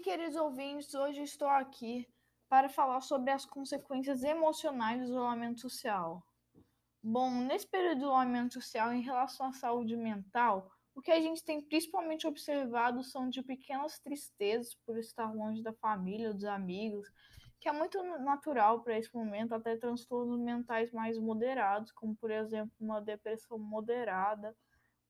[0.00, 2.06] queridos ouvintes, hoje estou aqui
[2.48, 6.22] para falar sobre as consequências emocionais do isolamento social.
[7.02, 11.44] Bom, nesse período de isolamento social, em relação à saúde mental, o que a gente
[11.44, 17.08] tem principalmente observado são de pequenas tristezas por estar longe da família, dos amigos,
[17.60, 22.72] que é muito natural para esse momento, até transtornos mentais mais moderados, como por exemplo
[22.78, 24.56] uma depressão moderada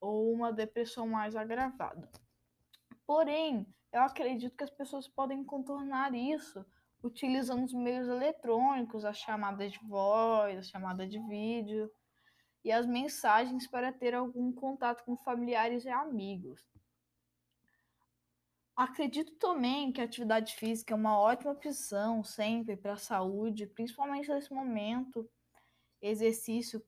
[0.01, 2.09] ou uma depressão mais agravada.
[3.07, 6.65] Porém, eu acredito que as pessoas podem contornar isso
[7.03, 11.91] utilizando os meios eletrônicos, as chamadas de voz, a chamada de vídeo
[12.65, 16.67] e as mensagens para ter algum contato com familiares e amigos.
[18.77, 24.29] Acredito também que a atividade física é uma ótima opção sempre para a saúde, principalmente
[24.29, 25.29] nesse momento.
[26.01, 26.81] Exercício,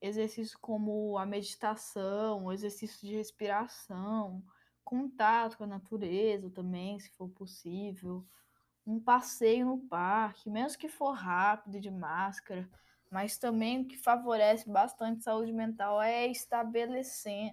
[0.00, 4.42] exercício como a meditação, exercício de respiração,
[4.86, 8.24] contato com a natureza também, se for possível,
[8.86, 12.70] um passeio no parque, mesmo que for rápido de máscara,
[13.10, 17.52] mas também o que favorece bastante saúde mental é estabelecer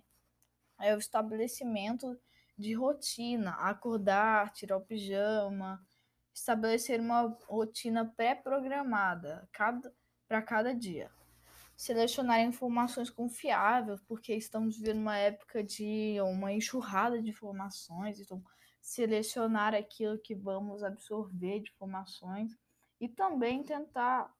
[0.80, 2.20] é o estabelecimento
[2.58, 5.84] de rotina, acordar, tirar o pijama,
[6.34, 9.48] estabelecer uma rotina pré-programada
[10.28, 11.10] para cada dia
[11.76, 18.44] selecionar informações confiáveis, porque estamos vivendo uma época de uma enxurrada de informações, então
[18.82, 22.58] selecionar aquilo que vamos absorver de informações
[23.00, 24.34] e também tentar,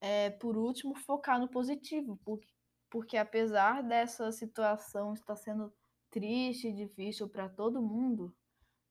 [0.00, 2.52] é, por último, focar no positivo, porque,
[2.90, 5.72] porque apesar dessa situação estar sendo
[6.10, 8.34] triste e difícil para todo mundo,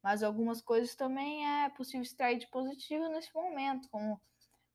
[0.02, 4.22] mas algumas coisas também é possível extrair de positivo nesse momento, como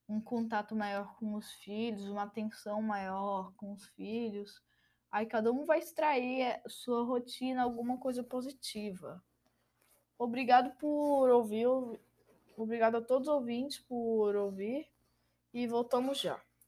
[0.08, 4.62] um contato maior com os filhos, uma atenção maior com os filhos.
[5.10, 9.22] Aí cada um vai extrair eh, sua rotina alguma coisa positiva.
[10.18, 11.66] Obrigado por ouvir,
[12.56, 14.88] obrigado a todos os ouvintes por ouvir
[15.52, 16.40] e voltamos já.